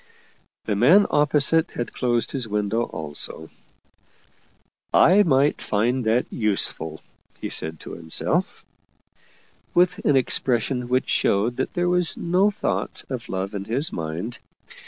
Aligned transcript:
The 0.65 0.75
man 0.75 1.05
opposite 1.11 1.69
had 1.73 1.93
closed 1.93 2.31
his 2.31 2.47
window 2.47 2.85
also." 2.85 3.51
I 5.11 5.21
might 5.21 5.61
find 5.61 6.05
that 6.05 6.25
useful," 6.33 7.01
he 7.39 7.49
said 7.49 7.79
to 7.81 7.93
himself, 7.93 8.65
with 9.75 9.99
an 10.03 10.15
expression 10.15 10.89
which 10.89 11.07
showed 11.07 11.57
that 11.57 11.73
there 11.73 11.87
was 11.87 12.17
no 12.17 12.49
thought 12.49 13.03
of 13.11 13.29
love 13.29 13.53
in 13.53 13.65
his 13.65 13.93
mind. 13.93 14.39